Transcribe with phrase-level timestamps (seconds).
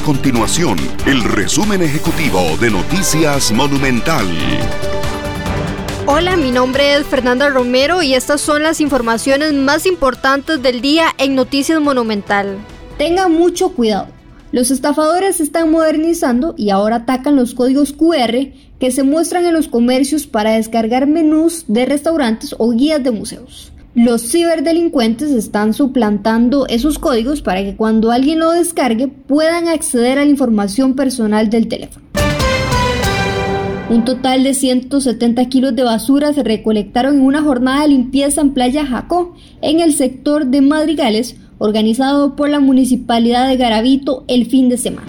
[0.00, 4.26] continuación el resumen ejecutivo de Noticias Monumental.
[6.06, 11.08] Hola, mi nombre es Fernanda Romero y estas son las informaciones más importantes del día
[11.18, 12.58] en Noticias Monumental.
[12.98, 14.08] Tenga mucho cuidado.
[14.52, 19.54] Los estafadores se están modernizando y ahora atacan los códigos QR que se muestran en
[19.54, 23.72] los comercios para descargar menús de restaurantes o guías de museos.
[23.96, 30.24] Los ciberdelincuentes están suplantando esos códigos para que cuando alguien lo descargue puedan acceder a
[30.26, 32.04] la información personal del teléfono.
[33.88, 38.52] Un total de 170 kilos de basura se recolectaron en una jornada de limpieza en
[38.52, 44.68] Playa Jacó, en el sector de Madrigales, organizado por la Municipalidad de Garavito el fin
[44.68, 45.08] de semana.